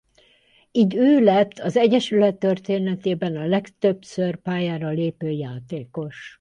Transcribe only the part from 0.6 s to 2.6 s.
Így ő lett az egyesület